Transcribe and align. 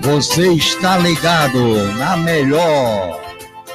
Você 0.00 0.52
está 0.52 0.98
ligado 0.98 1.92
na 1.94 2.16
melhor 2.16 3.20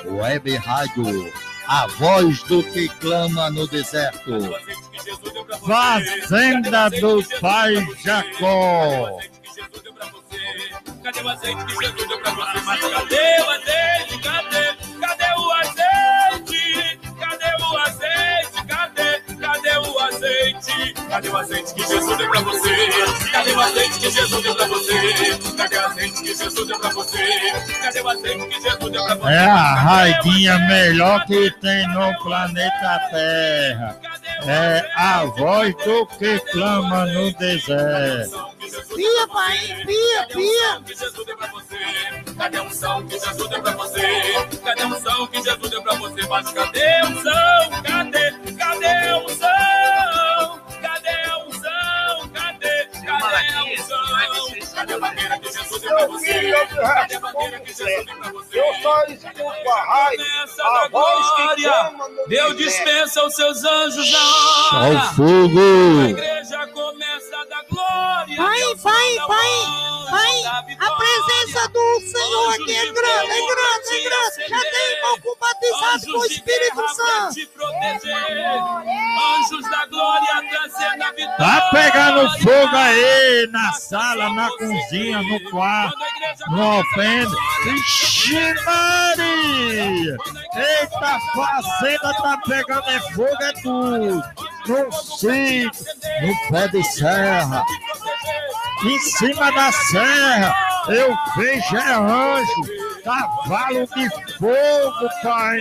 web 0.05 0.55
rádio, 0.57 1.31
a 1.67 1.87
voz 1.87 2.43
do 2.43 2.63
que 2.63 2.87
clama 2.87 3.49
no 3.49 3.67
deserto. 3.67 4.53
Fazenda 5.65 6.89
do 6.89 7.23
Pai 7.39 7.75
Jacó. 8.03 9.19
Cadê 11.03 11.21
o 11.21 11.29
azeite 11.29 11.65
que 11.65 11.71
Jesus 11.85 12.07
deu 12.07 12.19
pra 12.21 12.31
você? 12.31 12.91
Cadê 12.91 13.41
o 13.41 13.49
azeite? 13.49 13.98
Cadê 21.19 21.27
o 21.31 21.37
azeite 21.37 21.73
que 21.73 21.85
Jesus 21.85 22.17
deu 22.17 22.29
pra 22.29 22.39
você? 22.39 23.29
Cadê 23.29 23.51
o 23.51 23.59
azeite 23.59 23.99
que 23.99 24.09
Jesus 24.09 24.41
deu 24.41 24.55
pra 24.55 24.67
você? 24.67 25.39
Cadê 25.57 25.75
o 25.75 25.85
azeite 25.85 26.21
que 26.23 26.33
Jesus 26.33 26.67
deu 26.67 26.79
pra 26.79 26.89
você? 26.91 27.17
Cadê 27.81 27.99
o 27.99 28.07
azeite 28.07 28.47
que 28.47 28.61
Jesus 28.61 28.91
deu 28.93 29.03
pra 29.03 29.15
você? 29.15 29.33
É 29.33 29.39
a 29.39 29.73
raidinha 29.73 30.59
melhor 30.59 31.25
que 31.25 31.51
tem 31.59 31.85
no 31.89 32.17
planeta 32.23 33.01
Terra. 33.11 33.99
É 34.47 34.89
a 34.95 35.25
voz 35.25 35.75
do 35.83 36.07
que 36.07 36.39
clama 36.53 37.05
no 37.07 37.33
deserto. 37.33 38.39
Pia, 38.95 39.27
pai, 39.27 39.57
pia, 39.85 40.27
pia. 40.33 40.81
Que 40.85 40.95
Jesus 40.95 41.25
deu 41.25 41.35
pra 41.35 41.47
você. 41.47 42.33
Cadê 42.37 42.57
a 42.59 42.63
unção 42.63 43.05
que 43.05 43.19
Jesus 43.19 43.49
deu 43.49 43.61
pra 43.61 43.71
você? 43.73 44.07
Cadê 44.63 44.83
a 44.83 44.87
unção 44.87 45.27
que 45.27 45.41
Jesus 45.41 45.69
deu 45.69 45.83
pra 45.83 45.95
você? 45.95 46.27
Mas 46.27 46.51
cadê 46.53 46.95
a 46.95 47.05
unção? 47.07 47.48
Que 56.07 56.27
Jesus 56.27 57.07
deu 57.07 57.19
pra 57.19 57.61
você? 57.65 58.05
Eu 58.53 58.73
só 58.81 59.03
escuto 59.05 59.69
a 59.69 59.83
raiva, 59.83 60.23
a 60.59 60.87
voz 60.89 61.31
que 61.55 61.63
clama 61.63 62.09
no 62.09 62.27
Deus 62.27 62.57
dispensa 62.57 63.25
os 63.25 63.35
seus 63.35 63.63
anjos 63.63 64.11
na 64.11 64.19
Ao 64.19 64.89
hora. 64.89 64.99
A 64.99 65.01
fogo. 65.13 66.28
Senhor 72.29 72.53
aqui 72.53 72.75
é 72.75 72.85
grande, 72.91 73.31
é 73.31 73.47
grande, 73.47 73.89
é 73.91 74.03
grande. 74.03 74.49
Já 74.49 74.71
tem 74.71 74.91
irmão 74.91 75.17
batizado 75.39 76.11
com 76.11 76.19
o 76.19 76.25
Espírito 76.25 76.87
Santo. 76.89 77.35
Anjos 79.39 79.69
da 79.69 79.85
glória 79.87 80.49
trazendo 80.49 81.03
a 81.03 81.11
vitória. 81.11 81.37
Tá 81.37 81.69
pegando 81.71 82.29
fogo 82.39 82.75
aí 82.75 83.47
na 83.51 83.73
sala, 83.73 84.29
na 84.29 84.49
cozinha, 84.49 85.21
no 85.23 85.49
quarto, 85.49 85.97
no 86.51 86.79
ofende. 86.79 87.35
Vixe 87.63 88.53
Maria! 88.63 90.17
Eita, 90.55 91.19
fazenda 91.33 92.13
tá 92.13 92.37
pegando 92.47 92.89
é 92.89 92.99
fogo, 93.13 93.43
é 93.43 93.53
tudo. 93.53 94.23
Sítio, 94.69 95.71
no 96.21 96.51
pé 96.51 96.67
de 96.67 96.83
serra, 96.83 97.63
em 98.83 98.99
cima 98.99 99.51
da 99.51 99.71
serra, 99.71 100.55
eu 100.89 101.17
vejo 101.35 101.75
é 101.75 101.93
anjo, 101.95 103.01
cavalo 103.03 103.87
de 103.87 104.09
fogo, 104.37 105.09
pai. 105.23 105.59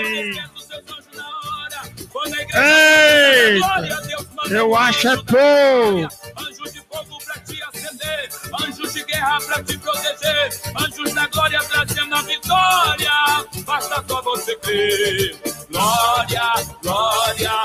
Eita, 2.55 3.89
eu 4.51 4.77
acho 4.77 5.09
é 5.09 5.17
pouco. 5.17 6.15
Anjos 8.61 8.93
de 8.93 9.05
guerra 9.05 9.39
pra 9.41 9.63
te 9.63 9.79
proteger, 9.79 10.61
anjos 10.79 11.15
da 11.15 11.27
glória 11.29 11.61
trazendo 11.61 12.15
a 12.15 12.23
vitória. 12.23 13.13
Basta 13.65 14.05
só 14.07 14.23
você 14.23 14.55
crer. 14.57 15.41
Glória, 15.71 16.53
glória, 16.83 17.65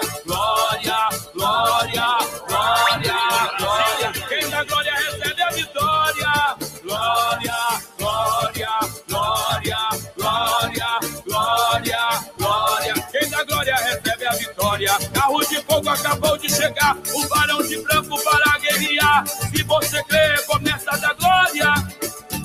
chegar. 16.64 16.98
O 17.14 17.28
varão 17.28 17.62
de 17.62 17.78
branco 17.82 18.24
para 18.24 18.58
guerrear. 18.60 19.28
Se 19.28 19.64
você 19.64 20.04
crer, 20.04 20.46
começa 20.46 20.92
a 20.92 20.98
dar 20.98 21.14
glória. 21.16 21.74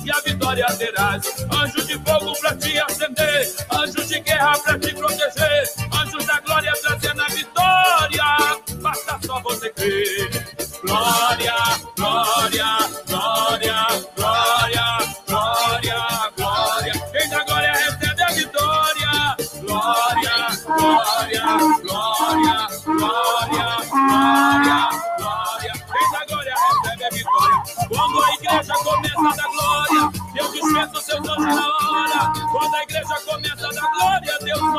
E 0.03 0.11
a 0.11 0.19
vitória 0.21 0.65
terás. 0.77 1.25
Anjos 1.51 1.87
de 1.87 1.93
fogo 1.99 2.33
para 2.39 2.55
te 2.55 2.79
acender. 2.79 3.55
Anjos 3.71 4.07
de 4.07 4.19
guerra 4.19 4.57
para 4.59 4.79
te 4.79 4.93
proteger. 4.93 5.63
Anjos 5.93 6.25
da 6.25 6.39
glória 6.41 6.73
trazendo 6.81 7.21
a 7.21 7.27
vitória. 7.27 8.23
Basta 8.81 9.19
só 9.25 9.39
você 9.41 9.69
crer. 9.69 10.29
Glória, 10.83 11.53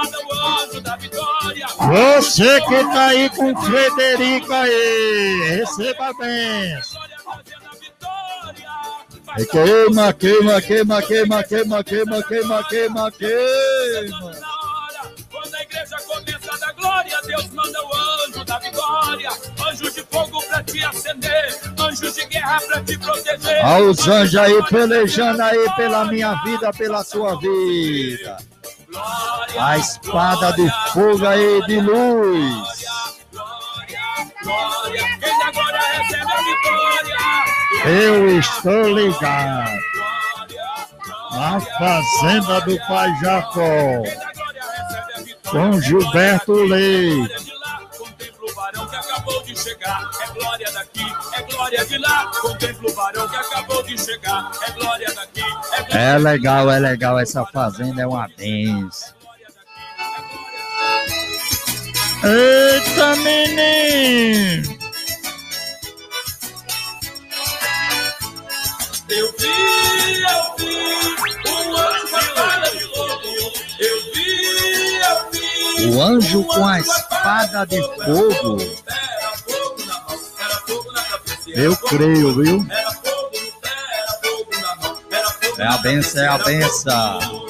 o 0.09 0.33
anjo 0.33 0.81
da 0.81 0.97
vitória. 0.97 1.66
Você 1.66 2.61
que 2.62 2.84
tá 2.93 3.06
aí 3.06 3.31
com 3.31 3.53
o 3.53 3.62
Frederico 3.62 4.53
aí, 4.53 5.59
receba 5.59 6.09
a 6.09 6.12
benção. 6.15 7.00
E 9.39 9.47
queima, 9.47 10.12
queima, 10.12 10.60
queima, 10.60 11.03
queima, 11.03 11.44
queima, 11.44 11.84
queima, 11.84 12.22
queima, 12.25 12.65
queima, 12.65 13.12
queima. 13.12 14.33
Quando 15.31 15.55
a 15.55 15.62
igreja 15.62 15.97
começa 16.06 16.53
a 16.53 16.56
dar 16.56 16.72
glória, 16.72 17.21
Deus 17.22 17.49
manda 17.50 17.81
o 17.81 17.94
anjo 17.94 18.44
da 18.44 18.59
vitória. 18.59 19.31
Anjo 19.69 19.91
de 19.93 20.03
fogo 20.10 20.43
pra 20.43 20.62
te 20.65 20.84
acender, 20.84 21.60
anjos 21.78 22.15
de 22.15 22.27
guerra 22.27 22.60
pra 22.66 22.81
te 22.83 22.99
proteger. 22.99 23.65
Aos 23.65 24.09
anjos 24.09 24.37
aí 24.37 24.62
pelejando 24.65 25.43
aí 25.43 25.71
pela 25.77 26.05
minha 26.06 26.34
vida, 26.43 26.72
pela 26.72 27.05
sua 27.05 27.39
vida. 27.39 28.37
A 29.59 29.78
espada 29.78 30.53
de 30.53 30.69
fogo 30.93 31.27
aí 31.27 31.61
de 31.67 31.81
luz. 31.81 32.84
Eu 37.84 38.39
estou 38.39 38.89
ligado. 38.89 39.81
A 41.33 41.61
fazenda 41.61 42.61
do 42.62 42.78
Pai 42.87 43.09
Jacó. 43.21 44.03
Com 45.51 45.81
Gilberto 45.81 46.53
Leite. 46.53 47.40
Contempla 52.41 52.91
o 52.91 52.94
varão 52.94 53.28
que 53.28 53.37
acabou 53.37 53.82
de 53.82 53.98
chegar. 53.98 54.50
É 54.66 54.71
glória 54.72 55.12
daqui, 55.15 55.41
é 55.41 55.82
glória 55.82 55.98
É 55.98 56.19
legal, 56.19 56.71
é 56.71 56.78
legal. 56.78 57.19
Essa 57.19 57.44
fazenda 57.47 58.03
é 58.03 58.06
uma 58.06 58.28
benção. 58.28 59.15
Eita, 62.22 63.16
menino! 63.16 64.78
Eu 69.09 69.34
vi, 69.39 70.22
eu 70.22 70.56
vi, 70.59 71.48
um 71.48 71.77
anjo 71.77 71.95
com 72.04 72.18
a 72.27 72.39
espada 72.39 72.71
de 72.71 72.80
fogo. 72.95 73.30
Eu 73.78 73.97
vi, 74.15 74.30
eu 74.97 75.30
vi. 75.30 75.86
O 75.86 76.03
anjo 76.03 76.45
com 76.45 76.66
a 76.66 76.80
espada 76.80 77.66
de 77.66 77.80
fogo 77.83 78.59
eu 81.55 81.77
creio, 81.77 82.35
viu? 82.35 82.67
É 85.59 85.67
a 85.67 85.79
benção, 85.79 86.23
é 86.23 86.29
a 86.29 86.39
benção. 86.39 87.50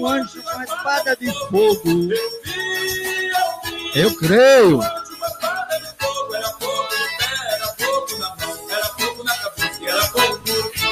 um 0.00 0.06
anjo 0.06 0.42
com 0.42 0.58
a 0.58 0.64
espada 0.64 1.16
de 1.16 1.30
fogo. 1.48 2.08
Eu 3.94 4.16
creio. 4.16 4.80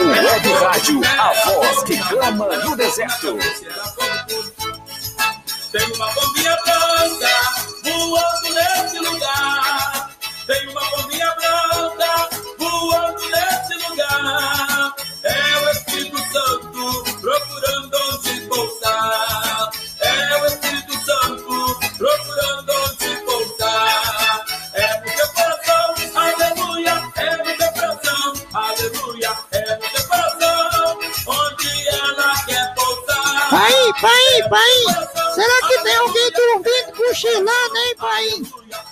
O 0.00 0.04
Web 0.04 0.52
Rádio, 0.52 1.00
a 1.04 1.32
voz 1.44 1.82
que 1.84 1.96
clama 2.08 2.56
no 2.56 2.76
deserto. 2.76 3.38
Tem 5.72 5.92
uma 5.94 6.12
bombinha 6.12 6.56
branca 6.64 7.28
voando 7.84 8.54
nele. 8.54 8.87
cochilando, 37.18 37.76
hein, 37.76 37.96
pai? 37.98 38.26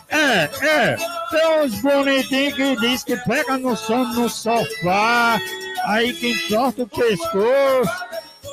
É, 0.08 0.66
é. 0.66 0.96
Tem 1.30 1.60
uns 1.60 1.80
bonitinhos 1.80 2.54
que 2.54 2.76
diz 2.76 3.04
que 3.04 3.16
pega 3.18 3.56
no 3.56 3.76
sono 3.76 4.14
no 4.14 4.28
sofá, 4.28 5.40
aí 5.84 6.12
que 6.12 6.32
entorta 6.32 6.82
o 6.82 6.88
pescoço. 6.88 8.06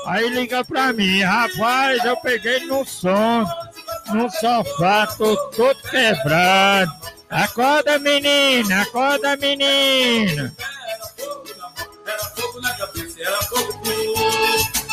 Aí 0.06 0.30
liga 0.30 0.64
pra 0.66 0.92
mim, 0.92 1.22
rapaz, 1.22 2.04
eu 2.04 2.18
peguei 2.18 2.60
no 2.66 2.86
sono, 2.86 3.48
no 4.14 4.30
sofá, 4.30 5.08
tô 5.18 5.36
todo 5.52 5.82
quebrado. 5.90 6.92
Acorda, 7.30 7.98
menina, 7.98 8.82
acorda, 8.82 9.36
menina. 9.38 10.54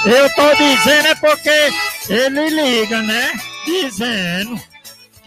Eu 0.07 0.31
tô 0.35 0.55
dizendo 0.55 1.09
é 1.09 1.15
porque 1.17 1.69
ele 2.09 2.49
liga, 2.49 3.03
né? 3.03 3.33
Dizendo 3.67 4.70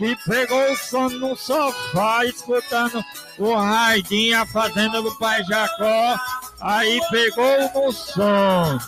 que 0.04 0.18
pegou 0.30 0.70
o 0.70 0.76
sono 0.76 1.18
no 1.18 1.36
sofá, 1.36 2.26
escutando 2.26 3.02
o 3.40 3.56
Raidinha 3.56 4.46
fazendo 4.48 4.74
fazenda 4.74 5.02
do 5.02 5.18
pai 5.18 5.42
Jacó, 5.46 6.20
aí 6.60 7.00
pegou 7.10 7.72
no 7.74 7.92
sono. 7.94 8.82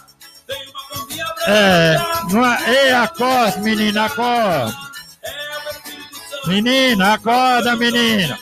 É, 1.47 1.97
não 2.29 2.45
é, 2.45 2.85
ei, 2.85 2.91
acorda, 2.91 3.57
menina, 3.61 4.05
acorda. 4.05 4.75
Menina, 6.47 7.13
acorda, 7.13 7.75
menina. 7.77 8.37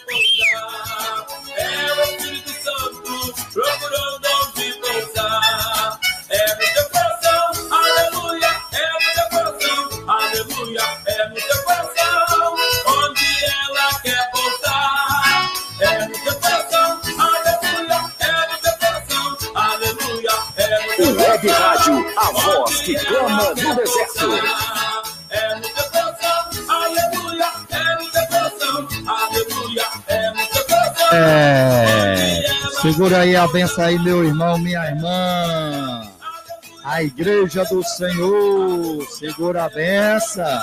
Segura 32.93 33.21
aí 33.21 33.35
a 33.35 33.47
benção 33.47 33.85
aí, 33.85 33.97
meu 33.97 34.23
irmão, 34.23 34.55
minha 34.59 34.85
irmã. 34.85 36.07
A 36.83 37.01
igreja 37.01 37.65
do 37.65 37.83
Senhor, 37.83 39.03
segura 39.09 39.63
a 39.63 39.69
benção. 39.69 40.61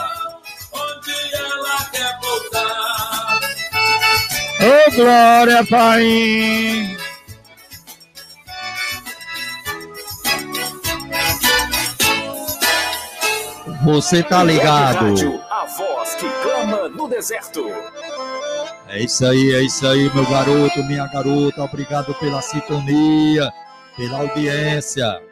Onde 0.72 1.34
ela 1.34 1.84
quer 1.90 2.20
voltar. 2.20 3.40
Ô, 4.60 4.90
glória, 4.94 5.66
Pai. 5.66 6.96
Você 13.82 14.22
tá 14.22 14.44
ligado. 14.44 15.42
A 15.50 15.64
voz 15.64 16.14
que 16.14 16.30
clama 16.44 16.88
no 16.90 17.08
deserto. 17.08 17.66
É 18.92 19.04
isso 19.04 19.24
aí, 19.24 19.54
é 19.54 19.62
isso 19.62 19.86
aí, 19.86 20.12
meu 20.12 20.28
garoto, 20.28 20.82
minha 20.82 21.06
garota. 21.06 21.62
Obrigado 21.62 22.12
pela 22.14 22.42
sintonia, 22.42 23.52
pela 23.96 24.18
audiência. 24.18 25.22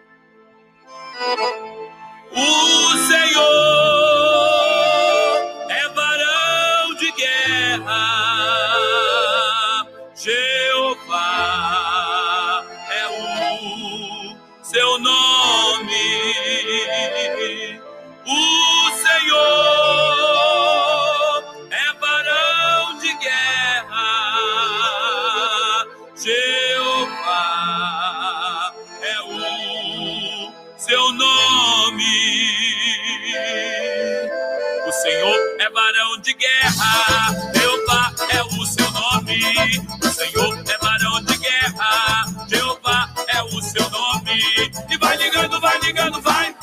Vai 45.08 45.16
ligando, 45.16 45.58
vai 45.58 45.80
ligando, 45.80 46.20
vai. 46.20 46.57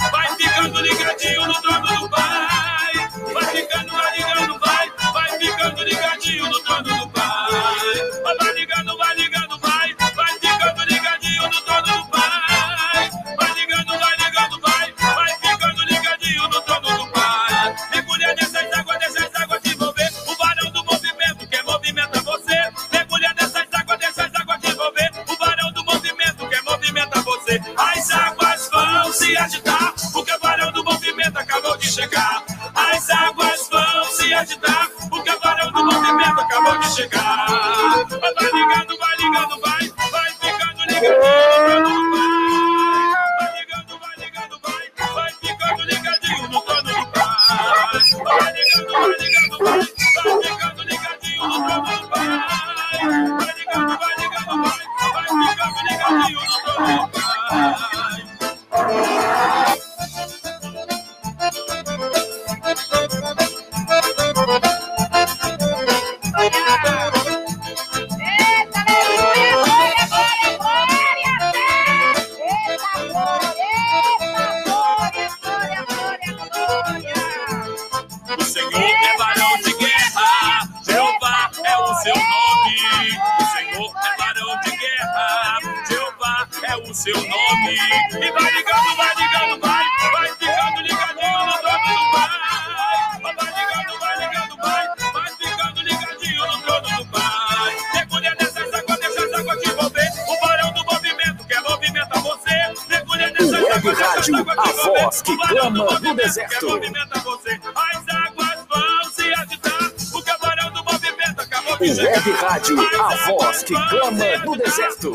No 114.15 114.53
agitar. 114.53 114.57
deserto. 114.57 115.11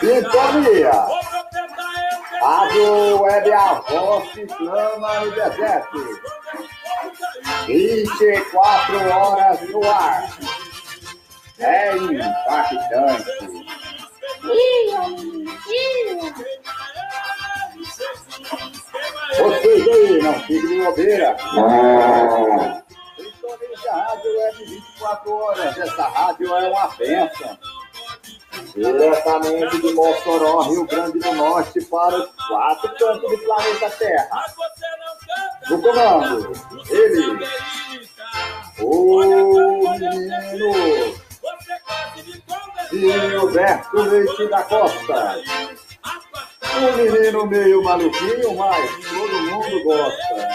Sintonia. 0.00 0.92
Rádio 2.40 3.22
Web 3.22 3.52
a 3.52 3.74
voz 3.74 4.28
que 4.32 4.46
clama 4.46 5.20
no 5.20 5.30
deserto. 5.30 5.98
24 7.66 9.10
horas 9.10 9.60
no 9.70 9.90
ar. 9.90 10.38
É 11.58 11.96
impactante. 11.96 13.24
Vocês 19.38 19.88
aí, 19.88 20.22
não 20.22 20.34
fiquem 20.40 20.68
de 20.68 20.84
bobeira. 20.84 21.36
Sintonize 21.38 22.83
a 23.94 24.08
Rádio 24.08 24.38
Web 24.38 24.64
24 24.64 25.32
horas. 25.32 25.78
Essa 25.78 26.02
rádio 26.08 26.54
é 26.54 26.68
uma 26.68 26.88
bênção. 26.96 27.58
Diretamente 28.74 29.80
de 29.80 29.94
Mossoró, 29.94 30.62
Rio 30.62 30.86
Grande 30.86 31.18
do 31.18 31.32
Norte, 31.34 31.80
para 31.86 32.16
os 32.16 32.30
quatro 32.48 32.88
cantos 32.96 33.30
do 33.30 33.38
planeta 33.38 33.90
Terra. 33.90 34.44
No 35.70 35.80
comando, 35.80 36.52
ele, 36.90 37.48
o 38.80 39.20
menino 39.90 41.14
Gilberto 42.90 43.96
Leite 44.02 44.48
da 44.48 44.62
Costa. 44.64 45.36
Um 46.76 46.96
menino 46.96 47.46
meio 47.46 47.82
maluquinho, 47.82 48.56
mas 48.56 48.90
todo 49.08 49.42
mundo 49.42 49.84
gosta. 49.84 50.48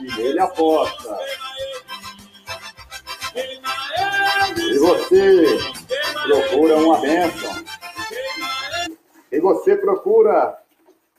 E 0.00 0.20
ele 0.20 0.40
aposta. 0.40 1.01
Você 4.82 5.58
procura 6.24 6.76
uma 6.76 6.98
bênção. 7.00 7.64
E 9.30 9.40
você 9.40 9.76
procura 9.76 10.58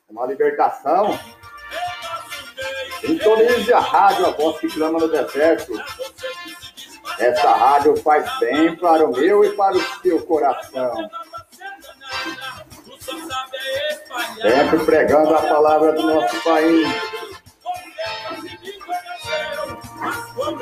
uma 0.10 0.26
libertação. 0.26 1.18
Sintonize 3.00 3.74
a 3.74 3.80
rádio 3.80 4.26
A 4.26 4.32
Voz 4.32 4.60
que 4.60 4.68
Clama 4.68 5.00
no 5.00 5.08
Deserto. 5.08 5.74
Essa 7.18 7.52
rádio 7.54 7.96
faz 7.98 8.30
bem 8.40 8.76
para 8.76 9.06
o 9.06 9.12
meu 9.12 9.46
e 9.46 9.56
para 9.56 9.76
o 9.76 10.02
seu 10.02 10.22
coração. 10.26 11.10
Sempre 14.42 14.86
pregando 14.86 15.36
a 15.36 15.42
palavra 15.42 15.94
do 15.94 16.04
nosso 16.04 16.44
país. 16.44 17.13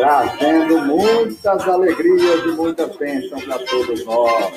Trazendo 0.01 0.81
muitas 0.81 1.67
alegrias 1.67 2.43
e 2.43 2.48
muitas 2.53 2.96
bênçãos 2.96 3.46
para 3.46 3.60
todos 3.60 4.03
nós. 4.03 4.51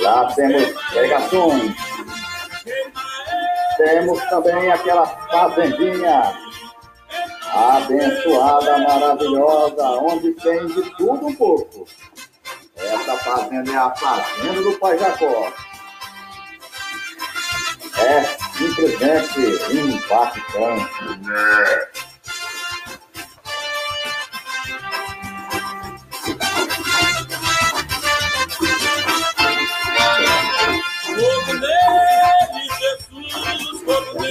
Já 0.00 0.24
temos 0.36 0.72
pregações. 0.92 1.74
Temos 3.78 4.24
também 4.30 4.70
aquela 4.70 5.04
fazendinha 5.04 6.22
abençoada, 7.52 8.78
maravilhosa, 8.78 9.84
onde 10.02 10.30
tem 10.34 10.66
de 10.68 10.88
tudo 10.96 11.26
um 11.26 11.34
pouco. 11.34 11.84
Essa 12.76 13.18
fazenda 13.18 13.72
é 13.72 13.76
a 13.76 13.90
fazenda 13.90 14.62
do 14.62 14.78
Pai 14.78 14.96
Jacó. 14.96 15.52
É 18.08 18.24
simplesmente 18.56 19.40
impactante. 19.74 21.04
Nele. 21.20 22.08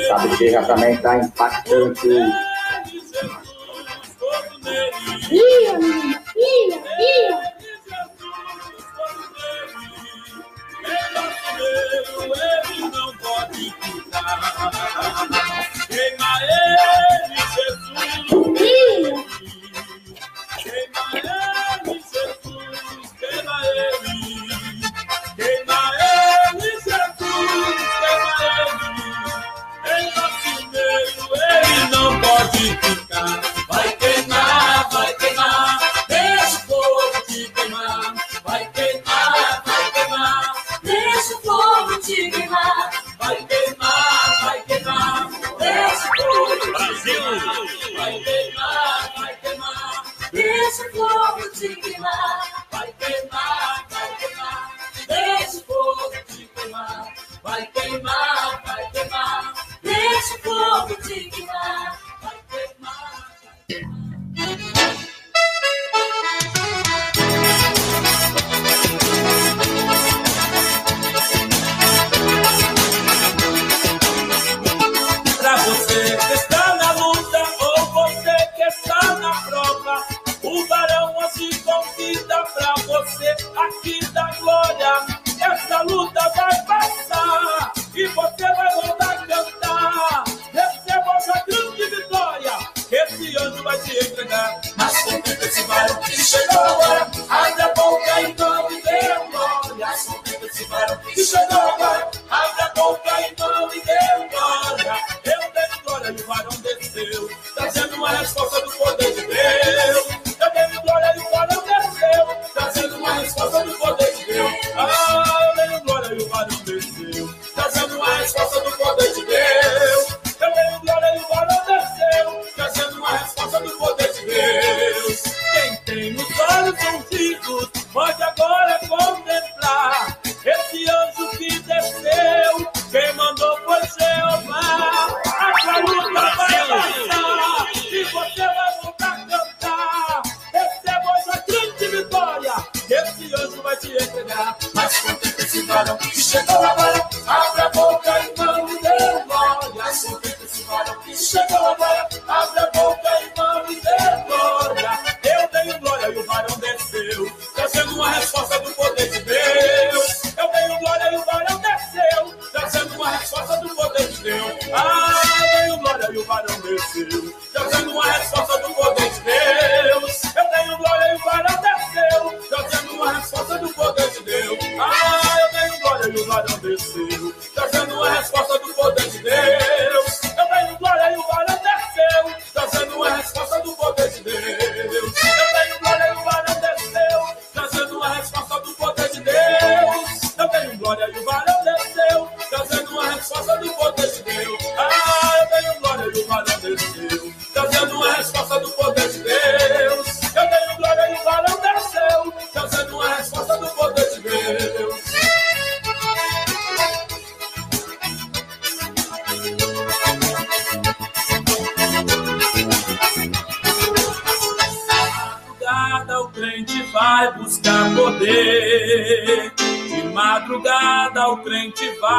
Sabe 0.08 0.38
que 0.38 0.50
já 0.50 0.64
também 0.64 0.96
está 0.96 1.18
impactante. 1.18 2.08
Nele, 5.30 6.07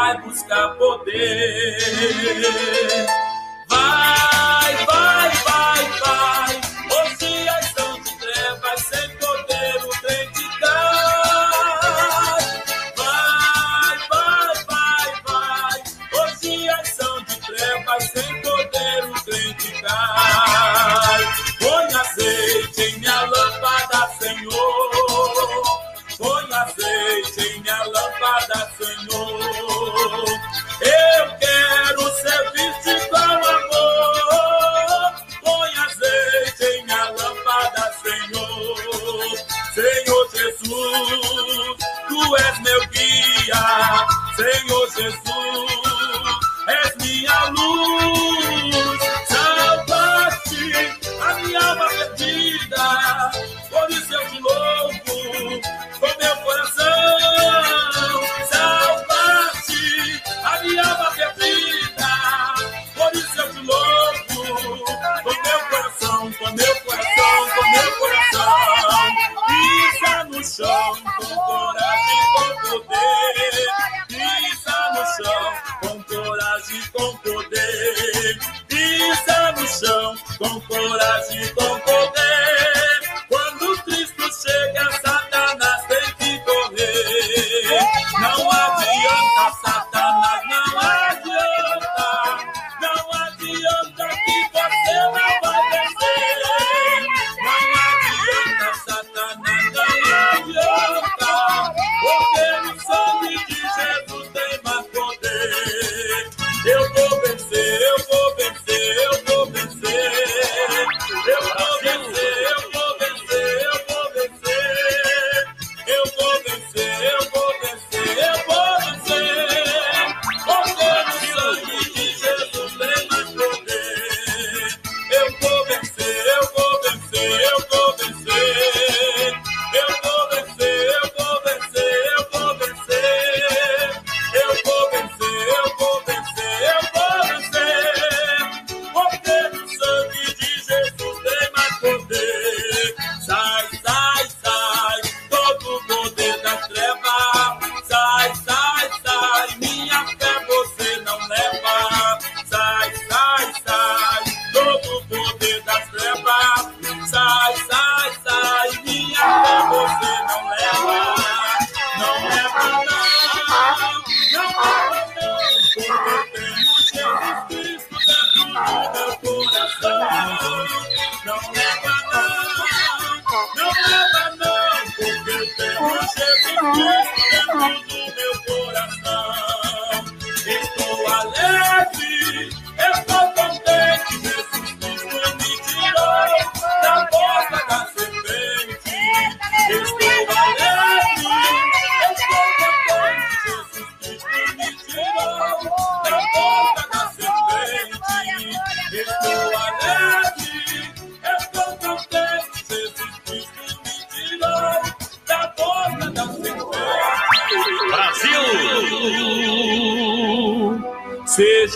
vai 0.09 0.23
buscar 0.23 0.75
poder. 0.77 1.77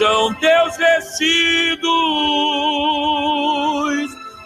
Sejam 0.03 0.35
teus 0.35 0.77
vestidos 0.77 1.87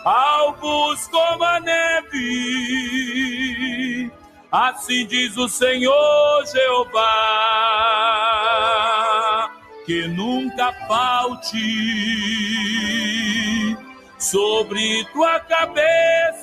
alvos 0.05 1.09
como 1.09 1.45
a 1.45 1.59
neve. 1.61 2.93
Assim 4.53 5.07
diz 5.07 5.35
o 5.39 5.49
Senhor 5.49 6.45
Jeová, 6.47 7.01
que 9.87 10.07
nunca 10.09 10.75
falte 10.87 11.57
sobre 14.19 15.05
tua 15.13 15.41
cabeça 15.41 16.36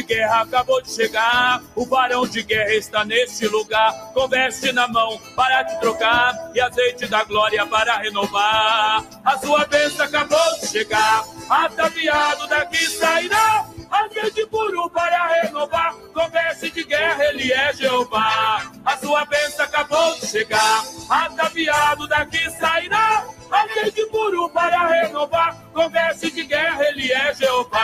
de 0.00 0.02
guerra 0.02 0.42
acabou 0.42 0.80
de 0.82 0.90
chegar, 0.90 1.62
o 1.74 1.84
varão 1.84 2.26
de 2.26 2.42
guerra 2.42 2.74
está 2.74 3.04
neste 3.04 3.46
lugar. 3.46 3.92
Com 4.14 4.26
veste 4.28 4.72
na 4.72 4.88
mão 4.88 5.20
para 5.36 5.64
te 5.64 5.80
trocar 5.80 6.34
e 6.54 6.60
azeite 6.60 7.06
da 7.06 7.22
glória 7.24 7.66
para 7.66 7.98
renovar. 7.98 9.04
A 9.24 9.38
sua 9.38 9.64
bênção 9.66 10.06
acabou 10.06 10.60
de 10.60 10.68
chegar, 10.68 11.24
ataviado 11.48 12.46
daqui 12.48 12.86
sairá 12.86 13.69
Azeite 13.90 14.46
puro 14.46 14.88
para 14.90 15.26
renovar, 15.26 15.94
converse 16.14 16.70
de 16.70 16.84
guerra, 16.84 17.24
ele 17.24 17.52
é 17.52 17.72
Jeová. 17.72 18.70
A 18.84 18.96
sua 18.96 19.24
bênção 19.24 19.64
acabou 19.64 20.14
de 20.14 20.26
chegar, 20.26 20.84
ataviado 21.08 22.06
daqui 22.06 22.48
sairá. 22.52 23.26
Azeite 23.50 24.06
puro 24.06 24.48
para 24.50 24.86
renovar, 24.86 25.56
converse 25.74 26.30
de 26.30 26.44
guerra, 26.44 26.84
ele 26.88 27.12
é 27.12 27.34
Jeová. 27.34 27.80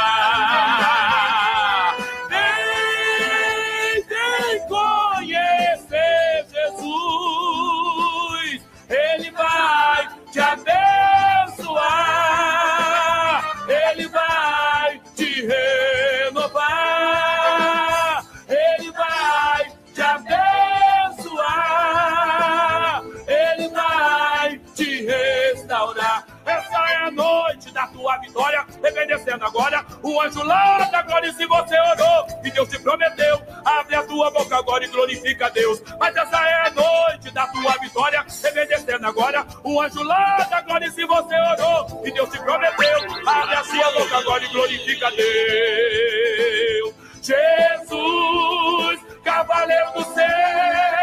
Tua 28.07 28.19
vitória, 28.19 28.65
obedecendo 28.79 29.45
agora 29.45 29.85
o 30.01 30.21
anjo 30.21 30.41
lá 30.45 30.79
da 30.93 31.03
glória. 31.03 31.33
Se 31.33 31.45
você 31.45 31.75
orou 31.81 32.27
e 32.45 32.51
Deus 32.53 32.69
te 32.69 32.79
prometeu, 32.79 33.43
abre 33.65 33.97
a 33.97 34.05
tua 34.05 34.31
boca 34.31 34.57
agora 34.57 34.85
e 34.85 34.89
glorifica 34.89 35.51
Deus. 35.51 35.83
Mas 35.99 36.15
essa 36.15 36.37
é 36.37 36.69
a 36.69 36.71
noite 36.71 37.33
da 37.33 37.49
tua 37.49 37.73
vitória, 37.79 38.25
obedecendo 38.49 39.07
agora 39.07 39.45
o 39.65 39.81
anjo 39.83 40.05
lá 40.05 40.37
da 40.49 40.61
glória. 40.61 40.89
Se 40.93 41.05
você 41.05 41.35
orou 41.35 42.03
e 42.05 42.13
Deus 42.13 42.31
te 42.31 42.39
prometeu, 42.39 42.97
abre 43.27 43.57
a 43.57 43.65
sua 43.65 43.91
boca 43.91 44.19
agora 44.19 44.45
e 44.45 44.49
glorifica 44.49 45.11
Deus. 45.11 46.95
Jesus, 47.23 49.01
cavaleiro 49.25 49.93
do 49.95 50.05
céu, 50.15 50.96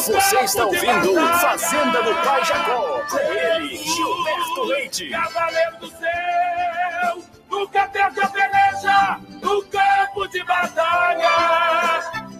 Você 0.00 0.40
está 0.40 0.64
ouvindo 0.64 1.14
Fazenda 1.40 2.02
do 2.02 2.14
Pai 2.24 2.42
Jacó. 2.42 3.02
Com 3.10 3.18
ele, 3.18 3.76
Gilberto 3.76 4.62
Leite. 4.64 5.10
Cavaleiro 5.10 5.76
do 5.76 5.90
céu, 5.90 7.22
nunca 7.50 7.86
perde 7.88 8.20
a 8.20 8.28
peleja 8.28 9.20
no 9.42 9.62
campo 9.64 10.26
de 10.28 10.42
batalha. 10.44 11.28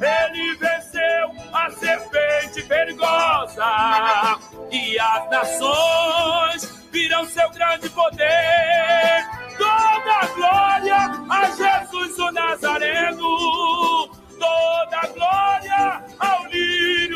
Ele 0.01 0.55
venceu 0.55 1.31
a 1.53 1.71
serpente 1.71 2.63
perigosa 2.63 4.39
e 4.71 4.99
as 4.99 5.31
nações 5.31 6.89
viram 6.91 7.27
seu 7.27 7.51
grande 7.51 7.91
poder. 7.91 9.27
Toda 9.59 10.35
glória 10.35 11.11
a 11.29 11.51
Jesus 11.51 12.19
o 12.19 12.33
Nazareno 12.33 14.21
toda 14.41 15.07
glória 15.15 16.03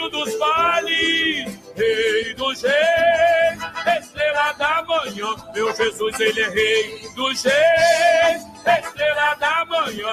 lírio 0.05 0.11
dos 0.11 0.39
vales, 0.39 1.59
rei 1.77 2.35
dos 2.35 2.63
reis, 2.63 3.59
estrela 4.03 4.53
da 4.53 4.83
manhã. 4.85 5.35
Meu 5.55 5.75
Jesus, 5.75 6.21
ele 6.21 6.41
é 6.41 6.49
rei 6.51 7.09
dos 7.15 7.43
reis, 7.43 8.43
estrela 8.67 9.35
da 9.35 9.65
manhã. 9.67 10.13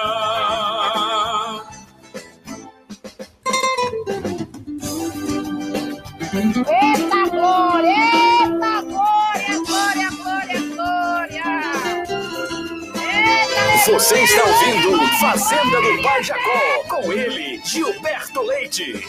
Você 13.92 14.18
está 14.22 14.42
ouvindo 14.42 15.06
Fazenda 15.20 15.82
do 15.82 16.02
Pai 16.02 16.22
Jacó. 16.22 16.84
Com 16.88 17.12
ele, 17.12 17.60
Gilberto 17.62 18.40
Leite. 18.40 19.06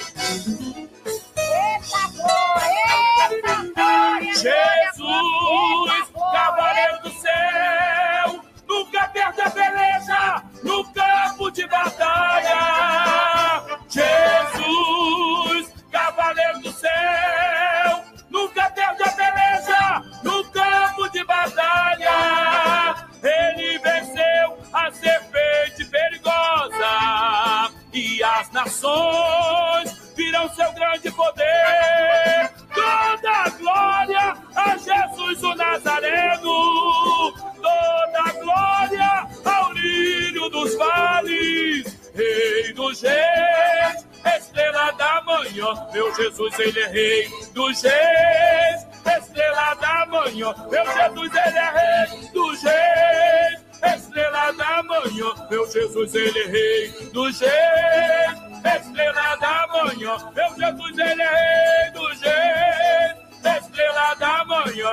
As 28.43 28.51
nações 28.51 30.13
viram 30.15 30.53
seu 30.53 30.71
grande 30.73 31.09
poder. 31.11 32.51
Toda 32.73 33.49
glória 33.57 34.35
a 34.55 34.77
Jesus 34.77 35.43
o 35.43 35.55
Nazareno, 35.55 37.31
toda 37.55 38.39
glória 38.41 39.27
ao 39.45 39.71
lírio 39.71 40.49
dos 40.49 40.75
vales, 40.75 42.11
rei 42.13 42.73
dos 42.73 43.01
reis, 43.01 44.07
estrela 44.37 44.91
da 44.91 45.21
manhã. 45.21 45.87
Meu 45.93 46.13
Jesus, 46.13 46.59
ele 46.59 46.79
é 46.81 46.87
rei 46.87 47.29
dos 47.53 47.81
reis, 47.81 48.87
estrela 49.17 49.73
da 49.75 50.05
manhã. 50.07 50.53
Meu 50.69 50.85
Jesus, 50.85 51.31
ele 51.33 51.57
é 51.57 51.71
rei 51.71 52.29
dos 52.31 52.61
reis. 52.61 53.63
Estrela 53.83 54.51
da 54.53 54.81
manhã, 54.83 55.47
meu 55.49 55.69
Jesus, 55.69 56.15
ele 56.15 56.39
é 56.39 56.47
rei 56.47 57.09
dos 57.11 57.39
reis. 57.41 58.32
Estrela 58.63 59.35
da 59.35 59.67
manhã, 59.67 60.17
meu 60.33 60.55
Jesus, 60.55 60.97
ele 60.97 61.21
é 61.21 61.83
rei 61.83 61.91
dos 61.91 62.21
reis. 62.21 63.23
Estrela 63.43 64.13
da 64.15 64.45
manhã. 64.45 64.89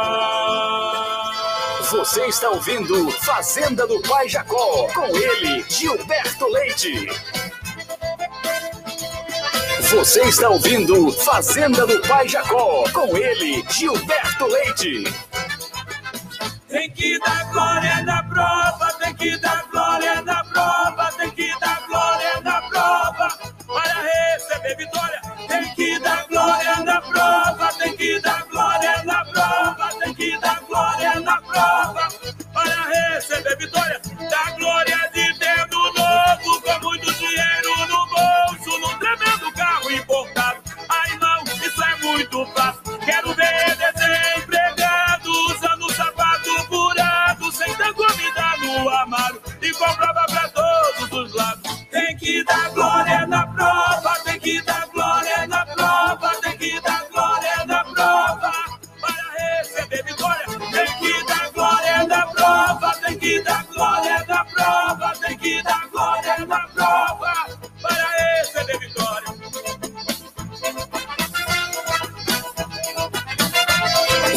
Você 1.90 2.26
está 2.26 2.50
ouvindo 2.50 3.10
Fazenda 3.12 3.86
do 3.86 4.00
Pai 4.02 4.28
Jacó. 4.28 4.88
Com 4.92 5.06
ele, 5.06 5.64
Gilberto 5.68 6.46
Leite. 6.48 7.08
Você 9.90 10.22
está 10.22 10.48
ouvindo 10.48 11.12
Fazenda 11.12 11.86
do 11.86 12.00
Pai 12.02 12.28
Jacó. 12.28 12.84
Com 12.92 13.16
ele, 13.16 13.64
Gilberto 13.70 14.46
Leite. 14.46 15.04
Tem 16.68 16.90
que 16.90 17.18
dar 17.18 17.50
glória 17.50 18.02
na 18.02 18.22
prova, 18.22 18.92
tem 19.00 19.14
que 19.14 19.36
dar 19.38 19.69
na 31.30 31.40
prova 31.42 32.08
para 32.52 32.88
receber 32.88 33.56
vitória 33.56 34.00
da 34.28 34.50
glória 34.56 35.09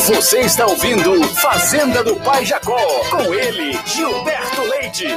Você 0.05 0.41
está 0.41 0.65
ouvindo 0.65 1.23
Fazenda 1.29 2.03
do 2.03 2.17
Pai 2.17 2.45
Jacó. 2.45 2.77
Com 3.09 3.33
ele, 3.33 3.79
Gilberto 3.85 4.61
Leite. 4.63 5.07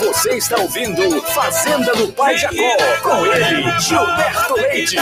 Você 0.00 0.36
está 0.36 0.56
ouvindo 0.56 1.22
Fazenda 1.22 1.94
do 1.94 2.12
Pai 2.12 2.36
Jacó. 2.36 2.76
Com 3.04 3.24
ele, 3.24 3.78
Gilberto 3.78 4.54
Leite. 4.54 4.96